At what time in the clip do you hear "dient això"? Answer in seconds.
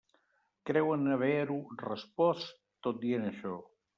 3.07-3.55